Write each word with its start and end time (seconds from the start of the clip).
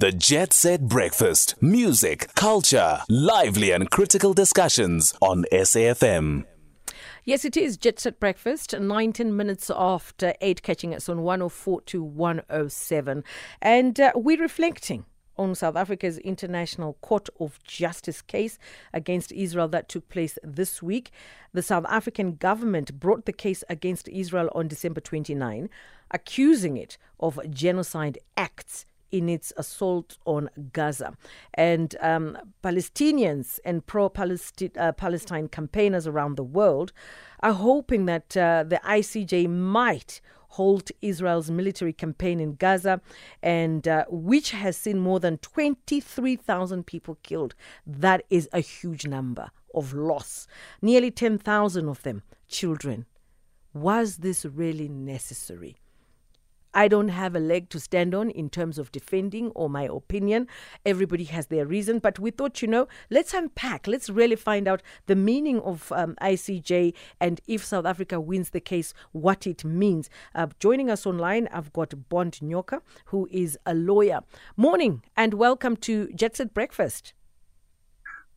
The 0.00 0.12
Jet 0.12 0.54
Set 0.54 0.88
Breakfast. 0.88 1.56
Music, 1.60 2.34
culture, 2.34 3.00
lively 3.10 3.70
and 3.70 3.90
critical 3.90 4.32
discussions 4.32 5.12
on 5.20 5.44
SAFM. 5.52 6.46
Yes, 7.26 7.44
it 7.44 7.54
is 7.54 7.76
Jet 7.76 8.00
Set 8.00 8.18
Breakfast, 8.18 8.74
19 8.80 9.36
minutes 9.36 9.70
after 9.76 10.32
8, 10.40 10.62
catching 10.62 10.94
us 10.94 11.10
on 11.10 11.20
104 11.20 11.82
to 11.82 12.02
107. 12.02 13.24
And 13.60 14.00
uh, 14.00 14.12
we're 14.14 14.40
reflecting 14.40 15.04
on 15.36 15.54
South 15.54 15.76
Africa's 15.76 16.16
International 16.16 16.94
Court 17.02 17.28
of 17.38 17.62
Justice 17.62 18.22
case 18.22 18.58
against 18.94 19.32
Israel 19.32 19.68
that 19.68 19.90
took 19.90 20.08
place 20.08 20.38
this 20.42 20.82
week. 20.82 21.10
The 21.52 21.62
South 21.62 21.84
African 21.90 22.36
government 22.36 22.98
brought 22.98 23.26
the 23.26 23.34
case 23.34 23.64
against 23.68 24.08
Israel 24.08 24.48
on 24.54 24.66
December 24.66 25.02
29, 25.02 25.68
accusing 26.10 26.78
it 26.78 26.96
of 27.20 27.38
genocide 27.50 28.16
acts 28.38 28.86
in 29.10 29.28
its 29.28 29.52
assault 29.56 30.18
on 30.24 30.50
Gaza. 30.72 31.16
And 31.54 31.96
um, 32.00 32.38
Palestinians 32.62 33.58
and 33.64 33.86
pro 33.86 34.06
uh, 34.06 34.92
Palestine 34.92 35.48
campaigners 35.48 36.06
around 36.06 36.36
the 36.36 36.44
world 36.44 36.92
are 37.42 37.52
hoping 37.52 38.06
that 38.06 38.36
uh, 38.36 38.64
the 38.66 38.80
ICJ 38.84 39.48
might 39.48 40.20
halt 40.50 40.90
Israel's 41.00 41.50
military 41.50 41.92
campaign 41.92 42.40
in 42.40 42.54
Gaza, 42.54 43.00
and 43.42 43.86
uh, 43.86 44.04
which 44.08 44.50
has 44.50 44.76
seen 44.76 44.98
more 44.98 45.20
than 45.20 45.38
23,000 45.38 46.86
people 46.86 47.18
killed. 47.22 47.54
That 47.86 48.24
is 48.30 48.48
a 48.52 48.60
huge 48.60 49.06
number 49.06 49.50
of 49.74 49.94
loss. 49.94 50.46
Nearly 50.82 51.10
10,000 51.10 51.88
of 51.88 52.02
them 52.02 52.22
children. 52.48 53.06
Was 53.72 54.18
this 54.18 54.44
really 54.44 54.88
necessary? 54.88 55.76
I 56.72 56.86
don't 56.86 57.08
have 57.08 57.34
a 57.34 57.40
leg 57.40 57.68
to 57.70 57.80
stand 57.80 58.14
on 58.14 58.30
in 58.30 58.48
terms 58.48 58.78
of 58.78 58.92
defending 58.92 59.50
or 59.50 59.68
my 59.68 59.84
opinion. 59.84 60.46
Everybody 60.86 61.24
has 61.24 61.48
their 61.48 61.66
reason, 61.66 61.98
but 61.98 62.18
we 62.18 62.30
thought, 62.30 62.62
you 62.62 62.68
know, 62.68 62.86
let's 63.10 63.34
unpack, 63.34 63.86
let's 63.86 64.08
really 64.08 64.36
find 64.36 64.68
out 64.68 64.82
the 65.06 65.16
meaning 65.16 65.60
of 65.60 65.90
um, 65.92 66.14
ICJ 66.22 66.94
and 67.20 67.40
if 67.48 67.64
South 67.64 67.86
Africa 67.86 68.20
wins 68.20 68.50
the 68.50 68.60
case, 68.60 68.94
what 69.12 69.46
it 69.46 69.64
means. 69.64 70.08
Uh, 70.34 70.46
joining 70.60 70.90
us 70.90 71.06
online, 71.06 71.48
I've 71.52 71.72
got 71.72 72.08
Bond 72.08 72.38
Nyoka, 72.42 72.82
who 73.06 73.28
is 73.30 73.58
a 73.66 73.74
lawyer. 73.74 74.20
Morning 74.56 75.02
and 75.16 75.34
welcome 75.34 75.76
to 75.78 76.08
Jet 76.12 76.36
Set 76.36 76.54
Breakfast. 76.54 77.14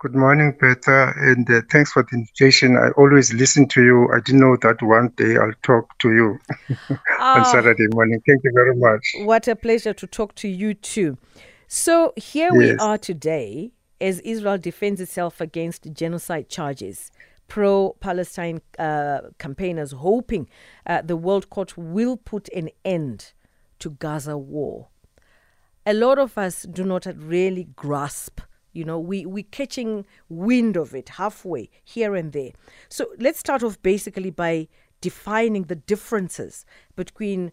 Good 0.03 0.15
morning, 0.15 0.51
Peter, 0.51 1.13
and 1.15 1.49
uh, 1.49 1.61
thanks 1.71 1.93
for 1.93 2.03
the 2.03 2.17
invitation. 2.17 2.75
I 2.75 2.89
always 2.97 3.33
listen 3.33 3.69
to 3.69 3.81
you. 3.81 4.09
I 4.13 4.19
didn't 4.19 4.41
know 4.41 4.57
that 4.61 4.81
one 4.81 5.13
day 5.15 5.37
I'll 5.37 5.53
talk 5.63 5.97
to 5.99 6.11
you 6.11 6.39
on 6.89 6.99
ah. 7.19 7.43
Saturday 7.43 7.87
morning. 7.93 8.21
Thank 8.27 8.43
you 8.43 8.51
very 8.53 8.75
much. 8.75 9.01
What 9.19 9.47
a 9.47 9.55
pleasure 9.55 9.93
to 9.93 10.05
talk 10.05 10.35
to 10.35 10.49
you 10.49 10.73
too. 10.73 11.17
So 11.69 12.11
here 12.17 12.49
yes. 12.51 12.57
we 12.57 12.71
are 12.79 12.97
today 12.97 13.71
as 14.01 14.19
Israel 14.25 14.57
defends 14.57 14.99
itself 14.99 15.39
against 15.39 15.87
genocide 15.93 16.49
charges. 16.49 17.09
Pro 17.47 17.95
Palestine 18.01 18.59
uh, 18.77 19.21
campaigners 19.39 19.93
hoping 19.93 20.49
uh, 20.85 21.01
the 21.01 21.15
World 21.15 21.49
Court 21.49 21.77
will 21.77 22.17
put 22.17 22.49
an 22.49 22.71
end 22.83 23.31
to 23.79 23.91
Gaza 23.91 24.37
war. 24.37 24.89
A 25.85 25.93
lot 25.93 26.19
of 26.19 26.37
us 26.37 26.63
do 26.63 26.83
not 26.83 27.07
really 27.15 27.69
grasp 27.77 28.41
you 28.73 28.83
know, 28.83 28.99
we, 28.99 29.25
we're 29.25 29.45
catching 29.51 30.05
wind 30.29 30.75
of 30.75 30.93
it 30.93 31.09
halfway 31.09 31.69
here 31.83 32.15
and 32.15 32.33
there. 32.33 32.51
So 32.89 33.07
let's 33.19 33.39
start 33.39 33.63
off 33.63 33.81
basically 33.81 34.31
by 34.31 34.67
defining 35.01 35.63
the 35.63 35.75
differences 35.75 36.65
between 36.95 37.51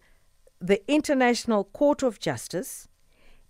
the 0.61 0.81
International 0.91 1.65
Court 1.65 2.03
of 2.03 2.19
Justice 2.19 2.89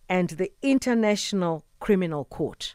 and 0.08 0.30
the 0.30 0.52
International 0.62 1.64
Criminal 1.78 2.24
Court. 2.24 2.74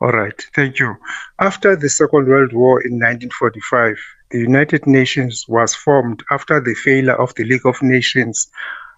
All 0.00 0.12
right, 0.12 0.40
thank 0.54 0.78
you. 0.78 0.96
After 1.40 1.76
the 1.76 1.88
Second 1.88 2.28
World 2.28 2.52
War 2.52 2.80
in 2.82 2.94
1945, 2.94 3.96
the 4.30 4.38
United 4.38 4.86
Nations 4.86 5.46
was 5.48 5.74
formed 5.74 6.22
after 6.30 6.60
the 6.60 6.74
failure 6.74 7.14
of 7.14 7.34
the 7.34 7.44
League 7.44 7.66
of 7.66 7.82
Nations 7.82 8.50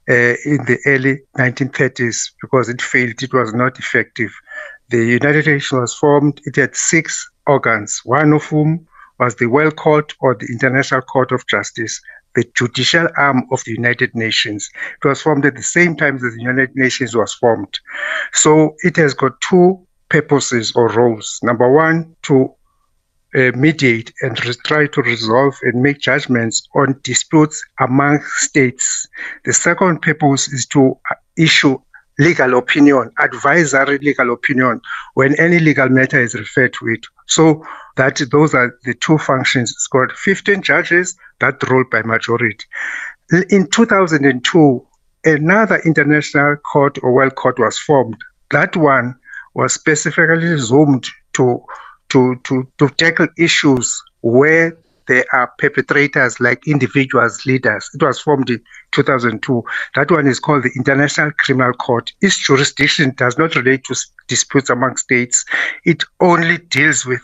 Uh, 0.06 0.36
in 0.44 0.62
the 0.66 0.78
early 0.84 1.22
1930s 1.38 2.32
because 2.42 2.68
it 2.68 2.82
failed. 2.82 3.22
It 3.22 3.32
was 3.32 3.54
not 3.54 3.78
effective. 3.78 4.30
The 4.90 5.02
United 5.02 5.46
Nations 5.46 5.80
was 5.80 5.94
formed. 5.94 6.42
It 6.44 6.56
had 6.56 6.76
six 6.76 7.26
organs, 7.46 8.02
one 8.04 8.34
of 8.34 8.44
whom 8.44 8.86
was 9.18 9.36
the 9.36 9.46
World 9.46 9.76
Court 9.76 10.12
or 10.20 10.34
the 10.34 10.46
International 10.52 11.00
Court 11.00 11.32
of 11.32 11.46
Justice, 11.46 12.02
the 12.34 12.44
judicial 12.54 13.08
arm 13.16 13.46
of 13.50 13.62
the 13.64 13.72
United 13.72 14.14
Nations. 14.14 14.68
It 15.02 15.08
was 15.08 15.22
formed 15.22 15.46
at 15.46 15.56
the 15.56 15.62
same 15.62 15.96
time 15.96 16.18
that 16.18 16.34
the 16.36 16.42
United 16.42 16.76
Nations 16.76 17.16
was 17.16 17.32
formed. 17.32 17.78
So 18.32 18.74
it 18.80 18.96
has 18.96 19.14
got 19.14 19.40
two 19.40 19.86
purposes 20.10 20.72
or 20.74 20.88
roles. 20.88 21.40
Number 21.42 21.70
one, 21.72 22.14
to 22.24 22.54
uh, 23.34 23.50
mediate 23.56 24.12
and 24.22 24.36
try 24.36 24.86
to 24.86 25.02
resolve 25.02 25.54
and 25.62 25.82
make 25.82 26.00
judgments 26.00 26.66
on 26.74 26.98
disputes 27.02 27.62
among 27.80 28.20
states. 28.36 29.08
The 29.44 29.52
second 29.52 30.02
purpose 30.02 30.48
is 30.48 30.66
to 30.66 30.96
uh, 31.10 31.14
issue 31.36 31.78
legal 32.18 32.56
opinion, 32.56 33.10
advisory 33.18 33.98
legal 33.98 34.32
opinion, 34.32 34.80
when 35.14 35.38
any 35.40 35.58
legal 35.58 35.88
matter 35.88 36.20
is 36.20 36.34
referred 36.34 36.72
to 36.74 36.88
it. 36.88 37.04
So 37.26 37.64
that 37.96 38.20
those 38.30 38.54
are 38.54 38.78
the 38.84 38.94
two 38.94 39.18
functions. 39.18 39.70
It's 39.70 39.88
got 39.88 40.12
15 40.12 40.62
judges 40.62 41.16
that 41.40 41.62
rule 41.68 41.84
by 41.90 42.02
majority. 42.02 42.64
In 43.50 43.68
2002, 43.68 44.86
another 45.24 45.80
international 45.84 46.56
court 46.56 46.98
or 47.02 47.12
world 47.12 47.34
court 47.34 47.58
was 47.58 47.78
formed. 47.78 48.16
That 48.50 48.76
one 48.76 49.16
was 49.54 49.72
specifically 49.72 50.56
zoomed 50.58 51.08
to 51.34 51.64
to, 52.14 52.36
to, 52.44 52.66
to 52.78 52.88
tackle 52.90 53.26
issues 53.36 54.00
where 54.20 54.76
there 55.08 55.24
are 55.32 55.52
perpetrators 55.58 56.38
like 56.38 56.66
individuals, 56.66 57.44
leaders. 57.44 57.90
It 57.92 58.02
was 58.02 58.20
formed 58.20 58.48
in 58.50 58.62
2002. 58.92 59.64
That 59.96 60.10
one 60.12 60.28
is 60.28 60.38
called 60.38 60.62
the 60.62 60.70
International 60.76 61.32
Criminal 61.32 61.72
Court. 61.72 62.12
Its 62.22 62.38
jurisdiction 62.38 63.12
does 63.16 63.36
not 63.36 63.56
relate 63.56 63.82
to 63.84 63.96
disputes 64.28 64.70
among 64.70 64.96
states. 64.96 65.44
It 65.84 66.04
only 66.20 66.58
deals 66.58 67.04
with 67.04 67.20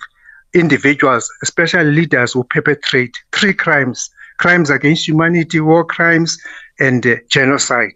individuals, 0.55 1.31
especially 1.45 1.85
leaders 1.85 2.33
who 2.33 2.43
perpetrate 2.43 3.15
three 3.33 3.55
crimes 3.55 4.11
crimes 4.41 4.71
against 4.71 5.07
humanity, 5.07 5.61
war 5.61 5.85
crimes, 5.85 6.39
and 6.81 7.07
uh, 7.07 7.17
genocide. 7.29 7.95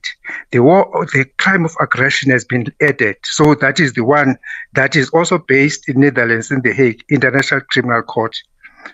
The 0.53 0.61
war, 0.61 1.07
the 1.13 1.25
crime 1.39 1.65
of 1.65 1.75
aggression 1.81 2.31
has 2.31 2.45
been 2.45 2.67
added. 2.81 3.17
So 3.25 3.55
that 3.57 3.81
is 3.81 3.95
the 3.95 4.05
one 4.05 4.37
that 4.75 4.95
is 4.95 5.11
also 5.11 5.39
based 5.39 5.89
in 5.89 6.01
Netherlands 6.01 6.51
in 6.51 6.61
the 6.61 6.73
Hague 6.73 7.03
International 7.11 7.63
Criminal 7.71 8.03
Court. 8.03 8.37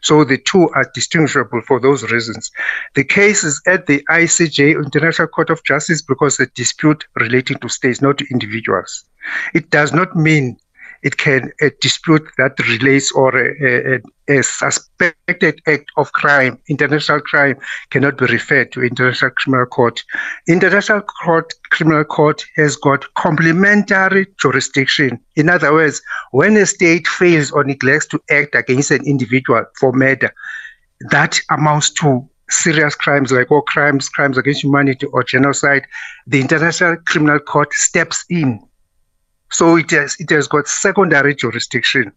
So 0.02 0.24
the 0.24 0.38
two 0.38 0.68
are 0.70 0.90
distinguishable 0.94 1.62
for 1.62 1.80
those 1.80 2.10
reasons. 2.10 2.50
The 2.94 3.04
case 3.04 3.42
is 3.42 3.60
at 3.66 3.86
the 3.86 4.04
ICJ, 4.08 4.76
International 4.76 5.28
Court 5.28 5.50
of 5.50 5.64
Justice, 5.64 6.00
because 6.00 6.36
the 6.36 6.46
dispute 6.46 7.04
relating 7.16 7.58
to 7.58 7.68
states, 7.68 8.00
not 8.00 8.18
to 8.18 8.26
individuals. 8.30 9.04
It 9.52 9.70
does 9.70 9.92
not 9.92 10.16
mean 10.16 10.56
it 11.02 11.16
can 11.16 11.50
a 11.60 11.70
dispute 11.80 12.22
that 12.36 12.58
relates 12.58 13.10
or 13.12 13.34
a, 13.36 13.94
a, 13.94 14.00
a, 14.28 14.42
suspected 14.42 15.60
act 15.66 15.90
of 15.96 16.12
crime, 16.12 16.58
international 16.68 17.20
crime, 17.20 17.56
cannot 17.90 18.18
be 18.18 18.26
referred 18.26 18.70
to 18.72 18.82
International 18.82 19.30
Criminal 19.30 19.66
Court. 19.66 20.02
International 20.46 21.00
Court 21.00 21.52
Criminal 21.70 22.04
Court 22.04 22.44
has 22.56 22.76
got 22.76 23.12
complementary 23.14 24.26
jurisdiction. 24.40 25.18
In 25.36 25.48
other 25.48 25.72
words, 25.72 26.02
when 26.32 26.56
a 26.56 26.66
state 26.66 27.08
fails 27.08 27.50
or 27.50 27.64
neglects 27.64 28.06
to 28.08 28.20
act 28.30 28.54
against 28.54 28.90
an 28.90 29.04
individual 29.06 29.64
for 29.78 29.92
murder, 29.92 30.32
that 31.10 31.40
amounts 31.50 31.90
to 31.90 32.28
serious 32.50 32.94
crimes 32.94 33.32
like 33.32 33.50
war 33.50 33.62
crimes, 33.62 34.08
crimes 34.08 34.36
against 34.36 34.62
humanity, 34.62 35.06
or 35.06 35.22
genocide. 35.22 35.86
The 36.26 36.40
International 36.40 36.96
Criminal 37.06 37.38
Court 37.38 37.72
steps 37.72 38.24
in 38.28 38.60
so 39.52 39.76
it 39.76 39.90
has, 39.90 40.16
it 40.18 40.30
has 40.30 40.46
got 40.46 40.68
secondary 40.68 41.34
jurisdiction. 41.34 42.12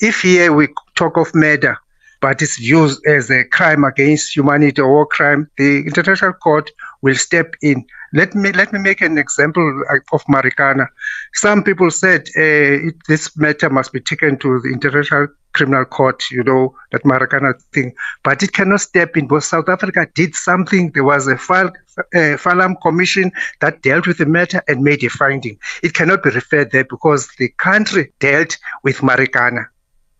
If 0.00 0.22
here 0.22 0.52
we 0.52 0.68
talk 0.94 1.16
of 1.16 1.34
murder, 1.34 1.78
but 2.20 2.40
it's 2.40 2.58
used 2.58 3.04
as 3.06 3.30
a 3.30 3.44
crime 3.44 3.84
against 3.84 4.34
humanity 4.34 4.80
or 4.80 4.88
war 4.88 5.06
crime, 5.06 5.50
the 5.58 5.80
International 5.80 6.32
Court 6.32 6.70
will 7.02 7.14
step 7.14 7.54
in. 7.62 7.84
Let 8.14 8.32
me 8.36 8.52
let 8.52 8.72
me 8.72 8.78
make 8.78 9.00
an 9.00 9.18
example 9.18 9.82
of 10.12 10.24
Marikana. 10.26 10.86
Some 11.34 11.64
people 11.64 11.90
said 11.90 12.28
uh, 12.36 12.88
it, 12.88 12.94
this 13.08 13.36
matter 13.36 13.68
must 13.68 13.92
be 13.92 14.00
taken 14.00 14.38
to 14.38 14.60
the 14.60 14.70
International 14.72 15.26
Criminal 15.52 15.84
Court, 15.84 16.22
you 16.30 16.44
know, 16.44 16.76
that 16.92 17.02
Marikana 17.02 17.60
thing, 17.72 17.92
but 18.22 18.40
it 18.44 18.52
cannot 18.52 18.82
step 18.82 19.16
in 19.16 19.26
because 19.26 19.46
South 19.48 19.68
Africa 19.68 20.06
did 20.14 20.36
something. 20.36 20.92
There 20.92 21.02
was 21.02 21.26
a 21.26 21.34
Farlam, 21.34 21.72
uh, 22.14 22.80
Commission 22.80 23.32
that 23.60 23.82
dealt 23.82 24.06
with 24.06 24.18
the 24.18 24.26
matter 24.26 24.62
and 24.68 24.82
made 24.82 25.02
a 25.02 25.10
finding. 25.10 25.58
It 25.82 25.94
cannot 25.94 26.22
be 26.22 26.30
referred 26.30 26.70
there 26.70 26.84
because 26.84 27.28
the 27.38 27.48
country 27.58 28.12
dealt 28.20 28.56
with 28.84 28.98
Marikana. 28.98 29.66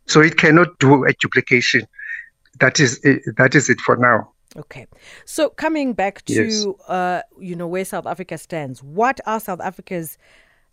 So 0.06 0.20
it 0.20 0.36
cannot 0.36 0.78
do 0.80 1.04
a 1.04 1.12
duplication. 1.12 1.86
That 2.58 2.80
is, 2.80 3.00
uh, 3.04 3.30
that 3.36 3.54
is 3.54 3.70
it 3.70 3.80
for 3.80 3.96
now. 3.96 4.33
Okay. 4.56 4.86
So 5.24 5.48
coming 5.48 5.94
back 5.94 6.24
to 6.26 6.34
Yes. 6.34 6.66
uh, 6.88 7.22
you 7.38 7.56
know 7.56 7.66
where 7.66 7.84
South 7.84 8.06
Africa 8.06 8.38
stands, 8.38 8.82
what 8.82 9.20
are 9.26 9.40
South 9.40 9.60
Africa's 9.60 10.16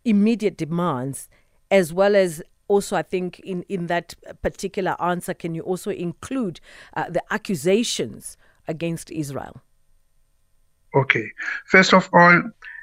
immediate 0.06 0.58
demands 0.58 1.30
as 1.70 1.94
well 1.94 2.16
as 2.16 2.42
also 2.68 2.96
I 2.96 3.02
think 3.02 3.40
in 3.40 3.64
in 3.64 3.88
that 3.88 4.16
particular 4.42 4.96
answer 5.02 5.34
can 5.34 5.56
you 5.56 5.62
also 5.62 5.92
include 5.92 6.60
uh, 6.96 7.10
the 7.10 7.24
accusations 7.32 8.38
against 8.68 9.12
Israel? 9.12 9.62
Okay. 10.96 11.26
First 11.68 11.94
of 11.94 12.10
all, 12.14 12.42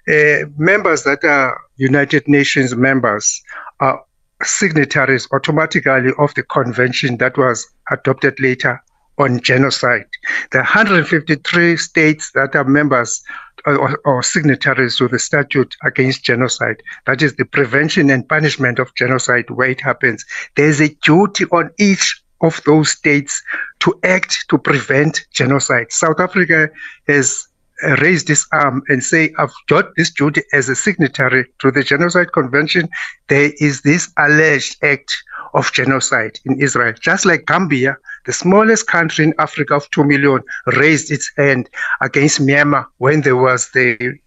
uh, 0.09 0.44
members 0.56 1.05
that 1.05 1.23
are 1.25 1.61
United 1.77 2.27
Nations 2.27 2.75
members 2.75 3.43
are 3.81 4.03
signatories 4.43 5.29
automatically 5.33 6.12
of 6.19 6.33
the 6.35 6.43
convention 6.44 7.19
that 7.19 7.37
was 7.37 7.67
adopted 7.91 8.39
later 8.41 8.83
on 9.19 9.41
genocide. 9.41 10.06
There 10.53 10.61
are 10.61 10.65
153 10.65 11.76
states 11.76 12.31
that 12.32 12.55
are 12.55 12.65
members 12.65 13.23
uh, 13.67 13.76
or, 13.76 14.00
or 14.05 14.23
signatories 14.23 14.97
to 14.99 15.09
the 15.09 15.19
statute 15.19 15.76
against 15.85 16.25
genocide. 16.25 16.82
That 17.06 17.23
is 17.23 17.35
the 17.35 17.44
prevention 17.44 18.11
and 18.11 18.29
punishment 18.29 18.79
of 18.79 18.94
genocide 18.94 19.50
where 19.50 19.70
it 19.70 19.81
happens. 19.81 20.25
There 20.56 20.69
is 20.69 20.81
a 20.81 20.94
duty 21.03 21.44
on 21.47 21.70
each 21.79 22.23
of 22.41 22.62
those 22.65 22.91
states 22.91 23.43
to 23.81 23.99
act 24.05 24.44
to 24.49 24.59
prevent 24.59 25.26
genocide. 25.32 25.93
South 25.93 26.20
Africa 26.20 26.70
has 27.09 27.49
uh, 27.82 27.91
raised 27.91 28.03
raise 28.03 28.25
this 28.25 28.47
arm 28.53 28.82
and 28.88 29.05
say, 29.05 29.32
I've 29.38 29.53
got 29.69 29.94
this 29.97 30.11
duty 30.11 30.43
as 30.53 30.69
a 30.69 30.75
signatory 30.75 31.47
to 31.61 31.70
the 31.70 31.85
Genocide 31.85 32.32
Convention. 32.32 32.88
There 33.29 33.53
is 33.59 33.82
this 33.82 34.11
alleged 34.17 34.82
act 34.82 35.17
of 35.55 35.73
genocide 35.73 36.38
in 36.44 36.61
Israel. 36.61 36.93
Just 37.00 37.25
like 37.25 37.47
Gambia, 37.47 37.97
the 38.29 38.35
smallest 38.35 38.87
country 38.87 39.25
in 39.25 39.35
Africa 39.39 39.75
of 39.75 39.91
2 39.91 40.05
million, 40.05 40.43
raised 40.77 41.11
its 41.11 41.33
hand 41.39 41.71
against 42.03 42.43
Myanmar 42.43 42.85
when 42.99 43.23
there 43.23 43.37
was 43.37 43.71
the 43.71 44.19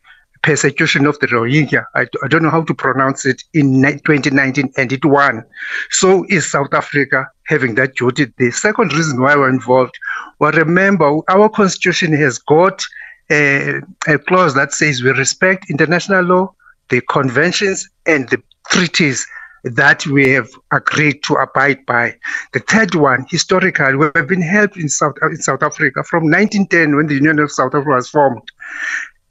persecution 0.41 1.05
of 1.05 1.19
the 1.19 1.27
Rohingya. 1.27 1.85
I, 1.93 2.07
I 2.23 2.27
don't 2.27 2.41
know 2.41 2.49
how 2.49 2.63
to 2.63 2.73
pronounce 2.73 3.27
it 3.27 3.43
in 3.53 3.83
2019, 3.83 4.73
and 4.75 4.91
it 4.91 5.05
won. 5.05 5.45
So 5.91 6.25
is 6.29 6.49
South 6.49 6.73
Africa 6.73 7.27
having 7.43 7.75
that 7.75 7.93
duty. 7.93 8.25
The 8.39 8.49
second 8.49 8.91
reason 8.91 9.21
why 9.21 9.35
we're 9.35 9.49
involved, 9.49 9.93
well, 10.39 10.51
remember, 10.51 11.19
our 11.29 11.47
constitution 11.47 12.11
has 12.13 12.39
got 12.39 12.81
a, 13.29 13.81
a 14.07 14.17
clause 14.17 14.55
that 14.55 14.73
says 14.73 15.03
we 15.03 15.11
respect 15.11 15.69
international 15.69 16.23
law, 16.23 16.55
the 16.89 17.01
conventions, 17.01 17.87
and 18.07 18.27
the 18.29 18.41
treaties 18.71 19.27
that 19.63 20.05
we 20.07 20.29
have 20.31 20.49
agreed 20.71 21.23
to 21.23 21.35
abide 21.35 21.85
by. 21.85 22.15
The 22.53 22.59
third 22.59 22.95
one, 22.95 23.25
historically, 23.29 23.95
we 23.95 24.09
have 24.15 24.27
been 24.27 24.41
helped 24.41 24.77
in 24.77 24.89
South, 24.89 25.15
in 25.23 25.37
South 25.37 25.63
Africa 25.63 26.03
from 26.03 26.23
1910 26.23 26.95
when 26.95 27.07
the 27.07 27.15
Union 27.15 27.39
of 27.39 27.51
South 27.51 27.75
Africa 27.75 27.89
was 27.89 28.09
formed. 28.09 28.43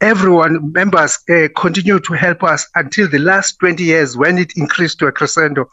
Everyone, 0.00 0.72
members, 0.72 1.18
uh, 1.28 1.48
continue 1.56 2.00
to 2.00 2.12
help 2.14 2.42
us 2.42 2.66
until 2.74 3.08
the 3.08 3.18
last 3.18 3.58
20 3.58 3.82
years 3.82 4.16
when 4.16 4.38
it 4.38 4.56
increased 4.56 4.98
to 5.00 5.06
a 5.06 5.12
crescendo. 5.12 5.68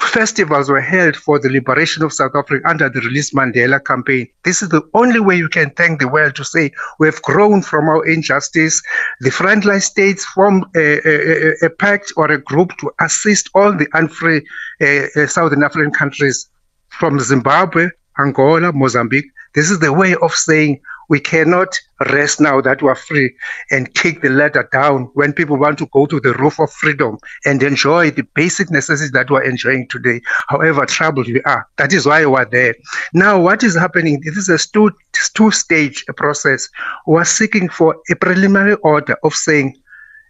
Festivals 0.00 0.68
were 0.68 0.80
held 0.80 1.16
for 1.16 1.38
the 1.38 1.48
liberation 1.48 2.02
of 2.02 2.12
South 2.12 2.34
Africa 2.34 2.68
under 2.68 2.88
the 2.88 3.00
Release 3.00 3.32
Mandela 3.32 3.84
campaign. 3.84 4.28
This 4.44 4.62
is 4.62 4.68
the 4.68 4.82
only 4.94 5.20
way 5.20 5.36
you 5.36 5.48
can 5.48 5.70
thank 5.70 6.00
the 6.00 6.08
world 6.08 6.34
to 6.36 6.44
say 6.44 6.72
we 6.98 7.06
have 7.06 7.22
grown 7.22 7.62
from 7.62 7.88
our 7.88 8.04
injustice. 8.06 8.82
The 9.20 9.30
frontline 9.30 9.82
states 9.82 10.24
formed 10.24 10.64
a, 10.74 10.98
a, 11.08 11.66
a 11.66 11.70
pact 11.70 12.12
or 12.16 12.30
a 12.30 12.38
group 12.38 12.76
to 12.78 12.90
assist 13.00 13.50
all 13.54 13.72
the 13.72 13.88
unfree 13.94 14.44
uh, 14.80 15.20
uh, 15.20 15.26
Southern 15.26 15.62
African 15.62 15.92
countries 15.92 16.48
from 16.88 17.20
Zimbabwe, 17.20 17.88
Angola, 18.18 18.72
Mozambique. 18.72 19.30
This 19.54 19.70
is 19.70 19.78
the 19.78 19.92
way 19.92 20.16
of 20.16 20.32
saying 20.32 20.80
we 21.08 21.20
cannot 21.20 21.78
rest 22.10 22.40
now 22.40 22.60
that 22.60 22.82
we 22.82 22.88
are 22.88 22.94
free 22.94 23.34
and 23.70 23.94
kick 23.94 24.22
the 24.22 24.28
ladder 24.28 24.68
down 24.72 25.04
when 25.14 25.32
people 25.32 25.56
want 25.56 25.78
to 25.78 25.86
go 25.86 26.06
to 26.06 26.20
the 26.20 26.34
roof 26.34 26.58
of 26.58 26.70
freedom 26.72 27.18
and 27.44 27.62
enjoy 27.62 28.10
the 28.10 28.26
basic 28.34 28.70
necessities 28.70 29.12
that 29.12 29.30
we're 29.30 29.42
enjoying 29.42 29.86
today, 29.88 30.20
however 30.48 30.86
troubled 30.86 31.26
we 31.26 31.42
are. 31.42 31.66
That 31.76 31.92
is 31.92 32.06
why 32.06 32.24
we're 32.26 32.44
there. 32.44 32.74
Now, 33.12 33.40
what 33.40 33.62
is 33.62 33.76
happening? 33.76 34.20
This 34.24 34.36
is 34.36 34.48
a 34.48 34.58
two, 34.58 34.90
two 35.34 35.50
stage 35.50 36.04
process. 36.16 36.68
We're 37.06 37.24
seeking 37.24 37.68
for 37.68 37.96
a 38.10 38.16
preliminary 38.16 38.74
order 38.76 39.16
of 39.22 39.34
saying, 39.34 39.76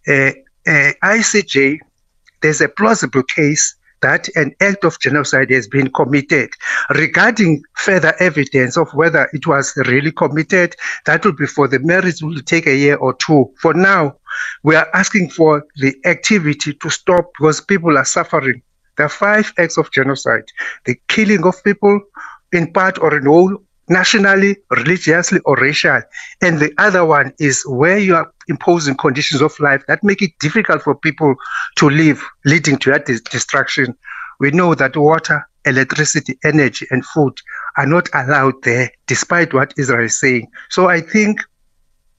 uh, 0.08 0.32
uh, 0.66 0.92
ICJ, 1.02 1.78
there's 2.42 2.60
a 2.60 2.68
plausible 2.68 3.22
case 3.22 3.74
that 4.04 4.28
an 4.36 4.54
act 4.60 4.84
of 4.84 5.00
genocide 5.00 5.50
has 5.50 5.66
been 5.66 5.90
committed. 5.90 6.50
Regarding 6.90 7.62
further 7.72 8.14
evidence 8.20 8.76
of 8.76 8.92
whether 8.92 9.30
it 9.32 9.46
was 9.46 9.72
really 9.88 10.12
committed, 10.12 10.76
that 11.06 11.24
will 11.24 11.32
be 11.32 11.46
for 11.46 11.66
the 11.68 11.78
merits 11.78 12.22
will 12.22 12.38
take 12.42 12.66
a 12.66 12.76
year 12.76 12.96
or 12.96 13.14
two. 13.14 13.50
For 13.62 13.72
now, 13.72 14.14
we 14.62 14.76
are 14.76 14.88
asking 14.92 15.30
for 15.30 15.64
the 15.76 15.96
activity 16.04 16.74
to 16.74 16.90
stop 16.90 17.30
because 17.38 17.62
people 17.62 17.96
are 17.96 18.04
suffering. 18.04 18.60
There 18.98 19.06
are 19.06 19.08
five 19.08 19.54
acts 19.56 19.78
of 19.78 19.90
genocide 19.90 20.44
the 20.84 21.00
killing 21.08 21.44
of 21.46 21.64
people 21.64 21.98
in 22.52 22.72
part 22.74 22.98
or 22.98 23.16
in 23.16 23.24
whole, 23.24 23.56
nationally, 23.88 24.56
religiously, 24.70 25.40
or 25.44 25.56
racial. 25.56 26.00
And 26.42 26.58
the 26.58 26.72
other 26.78 27.04
one 27.04 27.32
is 27.38 27.64
where 27.66 27.98
you 27.98 28.14
are 28.14 28.32
imposing 28.48 28.96
conditions 28.96 29.42
of 29.42 29.58
life 29.60 29.84
that 29.88 30.02
make 30.02 30.22
it 30.22 30.32
difficult 30.40 30.82
for 30.82 30.94
people 30.94 31.34
to 31.76 31.90
live, 31.90 32.22
leading 32.44 32.78
to 32.78 32.90
that 32.90 33.06
destruction. 33.06 33.96
We 34.40 34.50
know 34.50 34.74
that 34.74 34.96
water, 34.96 35.46
electricity, 35.64 36.38
energy, 36.44 36.86
and 36.90 37.04
food 37.04 37.34
are 37.76 37.86
not 37.86 38.08
allowed 38.14 38.54
there, 38.62 38.90
despite 39.06 39.54
what 39.54 39.74
Israel 39.76 40.04
is 40.04 40.18
saying. 40.18 40.48
So 40.70 40.88
I 40.88 41.00
think 41.00 41.40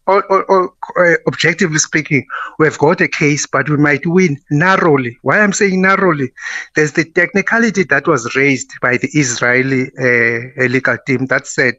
or, 0.07 0.23
or, 0.25 0.43
or, 0.45 0.73
uh, 0.97 1.17
objectively 1.27 1.79
speaking, 1.79 2.25
we've 2.59 2.77
got 2.77 3.01
a 3.01 3.07
case, 3.07 3.47
but 3.47 3.69
we 3.69 3.77
might 3.77 4.05
win 4.05 4.37
narrowly. 4.51 5.17
Why 5.23 5.39
I'm 5.39 5.53
saying 5.53 5.81
narrowly, 5.81 6.31
there's 6.75 6.93
the 6.93 7.05
technicality 7.05 7.83
that 7.83 8.07
was 8.07 8.35
raised 8.35 8.71
by 8.81 8.97
the 8.97 9.09
Israeli 9.13 9.89
uh, 9.99 10.67
legal 10.67 10.97
team 11.07 11.25
that 11.27 11.47
said, 11.47 11.75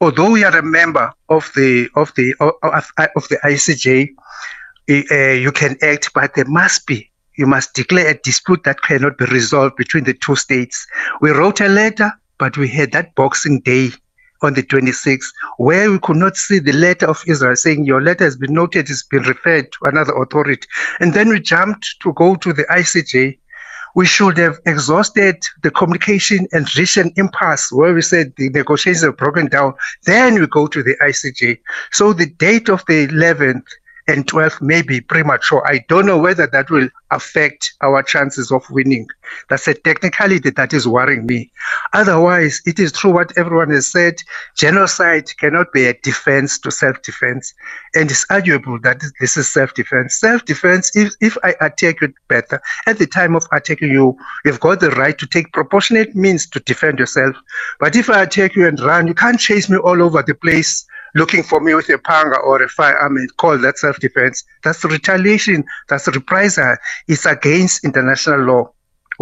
although 0.00 0.30
we 0.30 0.44
are 0.44 0.56
a 0.56 0.62
member 0.62 1.12
of 1.28 1.50
the 1.56 1.88
of 1.96 2.12
the 2.14 2.34
of, 2.40 2.52
of 2.62 3.28
the 3.28 3.38
ICJ, 3.44 4.10
uh, 4.90 5.32
you 5.32 5.52
can 5.52 5.76
act, 5.82 6.10
but 6.14 6.34
there 6.34 6.44
must 6.46 6.86
be 6.86 7.10
you 7.36 7.46
must 7.46 7.74
declare 7.74 8.08
a 8.08 8.18
dispute 8.18 8.62
that 8.64 8.82
cannot 8.82 9.16
be 9.16 9.24
resolved 9.26 9.76
between 9.76 10.04
the 10.04 10.14
two 10.14 10.36
states. 10.36 10.86
We 11.20 11.30
wrote 11.30 11.60
a 11.60 11.68
letter, 11.68 12.12
but 12.38 12.56
we 12.58 12.68
had 12.68 12.92
that 12.92 13.14
Boxing 13.14 13.60
Day 13.60 13.90
on 14.42 14.54
the 14.54 14.62
26th, 14.62 15.26
where 15.58 15.90
we 15.90 15.98
could 15.98 16.16
not 16.16 16.36
see 16.36 16.58
the 16.58 16.72
letter 16.72 17.06
of 17.06 17.22
Israel 17.26 17.56
saying 17.56 17.84
your 17.84 18.02
letter 18.02 18.24
has 18.24 18.36
been 18.36 18.52
noted, 18.52 18.90
it's 18.90 19.02
been 19.02 19.22
referred 19.22 19.70
to 19.72 19.78
another 19.84 20.12
authority. 20.14 20.66
And 21.00 21.14
then 21.14 21.28
we 21.28 21.40
jumped 21.40 21.96
to 22.02 22.12
go 22.14 22.34
to 22.36 22.52
the 22.52 22.64
ICJ. 22.64 23.38
We 23.94 24.06
should 24.06 24.38
have 24.38 24.58
exhausted 24.64 25.42
the 25.62 25.70
communication 25.70 26.48
and 26.52 26.66
reached 26.76 26.96
an 26.96 27.12
impasse 27.16 27.70
where 27.70 27.92
we 27.94 28.00
said 28.00 28.32
the 28.36 28.48
negotiations 28.48 29.04
are 29.04 29.12
broken 29.12 29.48
down. 29.48 29.74
Then 30.04 30.40
we 30.40 30.46
go 30.46 30.66
to 30.66 30.82
the 30.82 30.96
ICJ. 31.02 31.58
So 31.90 32.12
the 32.12 32.26
date 32.26 32.70
of 32.70 32.82
the 32.88 33.06
11th 33.08 33.66
and 34.12 34.26
12th 34.26 34.60
may 34.60 34.82
be 34.82 35.00
premature. 35.00 35.66
I 35.66 35.84
don't 35.88 36.04
know 36.04 36.18
whether 36.18 36.46
that 36.46 36.70
will 36.70 36.88
affect 37.10 37.72
our 37.80 38.02
chances 38.02 38.52
of 38.52 38.62
winning. 38.70 39.06
That's 39.48 39.66
a 39.66 39.74
technicality 39.74 40.50
that 40.50 40.74
is 40.74 40.86
worrying 40.86 41.24
me. 41.24 41.50
Otherwise, 41.94 42.60
it 42.66 42.78
is 42.78 42.92
true 42.92 43.12
what 43.12 43.36
everyone 43.38 43.70
has 43.70 43.86
said. 43.86 44.16
Genocide 44.56 45.34
cannot 45.38 45.72
be 45.72 45.86
a 45.86 45.94
defense 46.02 46.58
to 46.60 46.70
self-defense. 46.70 47.54
And 47.94 48.10
it's 48.10 48.26
arguable 48.28 48.78
that 48.80 49.02
this 49.18 49.36
is 49.38 49.50
self-defense. 49.50 50.20
Self-defense, 50.20 50.94
if, 50.94 51.14
if 51.20 51.38
I 51.42 51.54
attack 51.62 52.02
you 52.02 52.12
better, 52.28 52.60
at 52.86 52.98
the 52.98 53.06
time 53.06 53.34
of 53.34 53.46
attacking 53.50 53.90
you, 53.90 54.16
you've 54.44 54.60
got 54.60 54.80
the 54.80 54.90
right 54.90 55.16
to 55.18 55.26
take 55.26 55.52
proportionate 55.52 56.14
means 56.14 56.46
to 56.50 56.60
defend 56.60 56.98
yourself. 56.98 57.34
But 57.80 57.96
if 57.96 58.10
I 58.10 58.22
attack 58.22 58.56
you 58.56 58.66
and 58.66 58.78
run, 58.80 59.06
you 59.06 59.14
can't 59.14 59.40
chase 59.40 59.70
me 59.70 59.78
all 59.78 60.02
over 60.02 60.22
the 60.22 60.34
place 60.34 60.86
looking 61.14 61.42
for 61.42 61.60
me 61.60 61.74
with 61.74 61.88
a 61.88 61.98
panga 61.98 62.38
or 62.38 62.62
a 62.62 62.68
firearm 62.68 63.16
and 63.16 63.36
call 63.36 63.58
that 63.58 63.78
self-defense. 63.78 64.44
That's 64.64 64.84
retaliation. 64.84 65.64
That's 65.88 66.06
reprisal. 66.08 66.76
It's 67.08 67.26
against 67.26 67.84
international 67.84 68.40
law. 68.40 68.72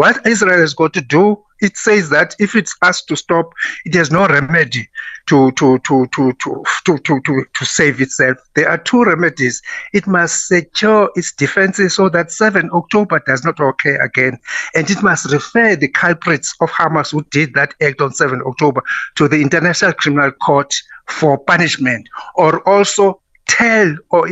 What 0.01 0.27
Israel 0.27 0.61
has 0.61 0.73
got 0.73 0.95
to 0.95 1.03
do, 1.03 1.45
it 1.61 1.77
says 1.77 2.09
that 2.09 2.35
if 2.39 2.55
it's 2.55 2.75
asked 2.83 3.07
to 3.09 3.17
stop, 3.17 3.53
it 3.85 3.93
has 3.93 4.11
no 4.11 4.27
remedy 4.27 4.89
to 5.27 5.53
to 5.53 5.79
to 5.81 6.07
to 6.07 6.33
to 6.33 6.65
to 6.87 6.99
to, 7.05 7.21
to, 7.21 7.45
to 7.53 7.65
save 7.67 8.01
itself. 8.01 8.39
There 8.55 8.67
are 8.67 8.79
two 8.79 9.05
remedies. 9.05 9.61
It 9.93 10.07
must 10.07 10.47
secure 10.49 11.11
its 11.17 11.33
defenses 11.33 11.97
so 11.97 12.09
that 12.09 12.33
7 12.33 12.71
October 12.73 13.21
does 13.27 13.45
not 13.45 13.61
occur 13.61 13.97
again. 13.97 14.39
And 14.75 14.89
it 14.89 15.03
must 15.03 15.31
refer 15.31 15.77
the 15.77 15.89
culprits 15.89 16.55
of 16.63 16.71
Hamas 16.71 17.13
who 17.13 17.23
did 17.25 17.53
that 17.53 17.75
act 17.83 18.01
on 18.01 18.15
7 18.15 18.41
October 18.47 18.81
to 19.17 19.29
the 19.29 19.43
International 19.43 19.93
Criminal 19.93 20.31
Court 20.31 20.75
for 21.09 21.37
punishment, 21.37 22.09
or 22.37 22.67
also 22.67 23.21
tell 23.51 23.97
or 24.11 24.29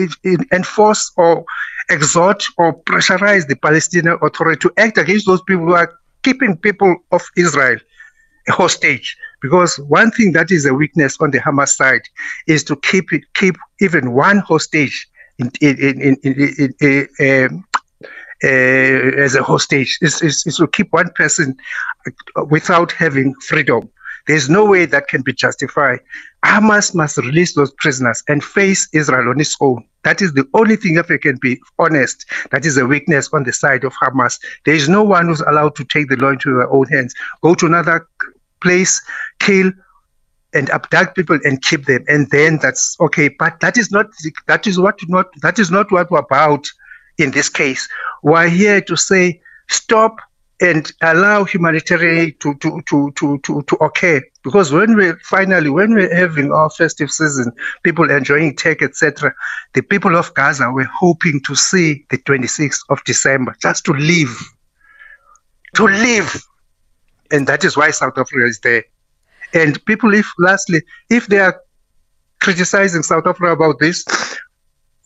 enforce 0.52 1.12
or 1.16 1.44
exhort 1.90 2.42
or 2.56 2.68
pressurize 2.84 3.46
the 3.48 3.56
Palestinian 3.56 4.18
Authority 4.22 4.60
to 4.60 4.72
act 4.76 4.96
against 4.98 5.26
those 5.26 5.42
people 5.42 5.64
who 5.66 5.75
are 5.75 5.92
keeping 6.22 6.56
people 6.56 6.96
of 7.10 7.22
Israel 7.37 7.78
hostage. 8.48 9.16
Because 9.40 9.78
one 9.80 10.10
thing 10.10 10.32
that 10.32 10.50
is 10.50 10.64
a 10.66 10.75
weakness 10.75 11.16
on 11.20 11.30
the 11.30 11.38
Hamas 11.38 11.76
side 11.76 12.02
is 12.46 12.64
to 12.64 12.76
keep 12.76 13.12
it, 13.12 13.22
keep 13.34 13.56
even 13.80 14.12
one 14.12 14.38
hostage 14.38 15.08
in, 15.38 15.50
in, 15.60 16.16
in, 16.22 17.08
um, 17.20 17.64
uh, 18.44 18.46
as 18.46 19.34
a 19.34 19.42
hostage 19.42 19.98
is, 20.00 20.22
is, 20.22 20.56
to 20.56 20.66
keep 20.68 20.92
one 20.92 21.10
person 21.16 21.56
without 22.48 22.92
having 22.92 23.34
freedom. 23.34 23.88
There's 24.26 24.48
no 24.48 24.64
way 24.64 24.84
that 24.87 25.08
can 25.08 25.22
be 25.22 25.32
justified. 25.32 26.00
Hamas 26.45 26.95
must 26.95 27.16
release 27.18 27.54
those 27.54 27.73
prisoners 27.78 28.23
and 28.28 28.42
face 28.42 28.88
Israel 28.92 29.28
on 29.28 29.40
its 29.40 29.57
own. 29.61 29.85
That 30.04 30.23
is 30.23 30.33
the 30.33 30.49
only 30.54 30.76
thing, 30.76 30.97
if 30.97 31.11
I 31.11 31.18
can 31.18 31.37
be 31.37 31.61
honest, 31.78 32.25
that 32.50 32.64
is 32.64 32.76
a 32.76 32.87
weakness 32.87 33.28
on 33.33 33.45
the 33.45 33.52
side 33.52 33.85
of 33.85 33.92
Hamas. 33.95 34.38
There 34.64 34.75
is 34.75 34.88
no 34.88 35.02
one 35.02 35.26
who's 35.26 35.40
allowed 35.40 35.75
to 35.76 35.85
take 35.85 36.09
the 36.09 36.16
law 36.16 36.30
into 36.30 36.54
their 36.54 36.71
own 36.71 36.87
hands, 36.87 37.14
go 37.42 37.54
to 37.57 37.66
another 37.66 38.07
place, 38.61 39.02
kill, 39.40 39.73
and 40.54 40.71
abduct 40.71 41.16
people 41.16 41.38
and 41.45 41.61
keep 41.62 41.85
them, 41.87 42.04
and 42.09 42.30
then 42.30 42.59
that's 42.59 42.97
okay. 43.00 43.28
But 43.28 43.61
that 43.61 43.76
is 43.76 43.90
not 43.90 44.07
that 44.47 44.66
is 44.66 44.78
what 44.78 44.99
not 45.09 45.26
that 45.42 45.59
is 45.59 45.71
not 45.71 45.92
what 45.92 46.11
we're 46.11 46.21
about 46.21 46.66
in 47.18 47.33
this 47.33 47.49
case. 47.49 47.87
We're 48.23 48.49
here 48.49 48.80
to 48.80 48.97
say 48.97 49.40
stop 49.68 50.21
and 50.60 50.92
allow 51.02 51.44
humanitarian 51.44 52.34
to 52.40 52.54
to 52.56 52.82
to 52.86 53.12
to 53.12 53.38
to, 53.38 53.62
to 53.62 53.76
occur. 53.76 54.20
Because 54.42 54.72
when 54.72 54.96
we 54.96 55.12
finally 55.22 55.70
when 55.70 55.94
we're 55.94 56.14
having 56.14 56.52
our 56.52 56.70
festive 56.70 57.10
season, 57.10 57.52
people 57.84 58.10
enjoying 58.10 58.56
tech, 58.56 58.82
etc., 58.82 59.32
the 59.74 59.82
people 59.82 60.16
of 60.16 60.34
Gaza 60.34 60.70
were 60.70 60.88
hoping 60.92 61.40
to 61.42 61.54
see 61.54 62.04
the 62.10 62.18
26th 62.18 62.80
of 62.88 63.02
December 63.04 63.54
just 63.62 63.84
to 63.84 63.92
live. 63.92 64.36
To 65.76 65.86
live. 65.86 66.42
And 67.30 67.46
that 67.46 67.62
is 67.62 67.76
why 67.76 67.90
South 67.90 68.16
Africa 68.16 68.46
is 68.46 68.58
there. 68.60 68.84
And 69.54 69.84
people, 69.84 70.14
if 70.14 70.30
lastly, 70.38 70.82
if 71.10 71.26
they 71.26 71.38
are 71.38 71.60
criticizing 72.40 73.02
South 73.02 73.26
Africa 73.26 73.52
about 73.52 73.78
this, 73.78 74.04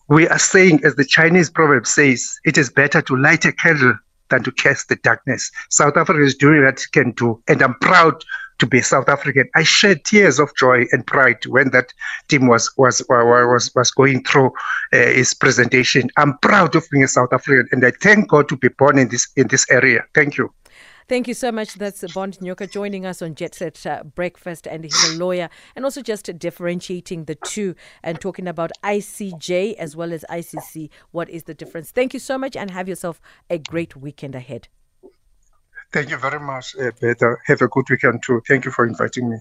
we 0.08 0.28
are 0.28 0.38
saying, 0.38 0.80
as 0.84 0.94
the 0.94 1.04
Chinese 1.04 1.50
proverb 1.50 1.86
says, 1.86 2.38
it 2.44 2.58
is 2.58 2.70
better 2.70 3.02
to 3.02 3.16
light 3.16 3.44
a 3.44 3.52
candle 3.52 3.94
than 4.32 4.42
to 4.42 4.52
cast 4.52 4.88
the 4.88 4.96
darkness. 4.96 5.50
South 5.68 5.96
Africa 5.96 6.22
is 6.22 6.34
doing 6.34 6.64
what 6.64 6.80
it 6.80 6.92
can 6.92 7.12
do, 7.12 7.40
and 7.48 7.62
I'm 7.62 7.74
proud 7.80 8.24
to 8.58 8.66
be 8.66 8.80
South 8.80 9.08
African. 9.08 9.48
I 9.54 9.62
shed 9.62 10.04
tears 10.04 10.38
of 10.38 10.50
joy 10.56 10.84
and 10.92 11.06
pride 11.06 11.44
when 11.46 11.70
that 11.70 11.92
team 12.28 12.46
was 12.48 12.70
was 12.76 13.02
was 13.08 13.70
was 13.74 13.90
going 13.90 14.24
through 14.24 14.50
uh, 14.92 14.96
his 15.20 15.34
presentation. 15.34 16.10
I'm 16.16 16.38
proud 16.38 16.74
of 16.76 16.84
being 16.90 17.04
a 17.04 17.08
South 17.08 17.32
African, 17.32 17.68
and 17.72 17.84
I 17.84 17.90
thank 17.90 18.28
God 18.28 18.48
to 18.48 18.56
be 18.56 18.68
born 18.68 18.98
in 18.98 19.08
this 19.08 19.28
in 19.36 19.48
this 19.48 19.66
area. 19.70 20.04
Thank 20.14 20.38
you. 20.38 20.52
Thank 21.08 21.28
you 21.28 21.34
so 21.34 21.52
much. 21.52 21.74
That's 21.74 22.04
Bond 22.12 22.38
Nyoka 22.40 22.70
joining 22.70 23.04
us 23.04 23.22
on 23.22 23.34
Jet 23.34 23.54
Set 23.54 23.84
uh, 23.86 24.04
Breakfast, 24.04 24.66
and 24.66 24.84
he's 24.84 25.14
a 25.14 25.18
lawyer 25.18 25.48
and 25.74 25.84
also 25.84 26.02
just 26.02 26.38
differentiating 26.38 27.24
the 27.24 27.34
two 27.34 27.74
and 28.02 28.20
talking 28.20 28.46
about 28.46 28.70
ICJ 28.84 29.74
as 29.74 29.96
well 29.96 30.12
as 30.12 30.24
ICC. 30.30 30.90
What 31.10 31.28
is 31.28 31.44
the 31.44 31.54
difference? 31.54 31.90
Thank 31.90 32.14
you 32.14 32.20
so 32.20 32.38
much, 32.38 32.56
and 32.56 32.70
have 32.70 32.88
yourself 32.88 33.20
a 33.50 33.58
great 33.58 33.96
weekend 33.96 34.34
ahead. 34.34 34.68
Thank 35.92 36.08
you 36.10 36.16
very 36.16 36.40
much, 36.40 36.74
uh, 36.76 36.90
Have 37.46 37.60
a 37.60 37.68
good 37.68 37.84
weekend 37.90 38.22
too. 38.24 38.40
Thank 38.48 38.64
you 38.64 38.70
for 38.70 38.86
inviting 38.86 39.28
me. 39.28 39.36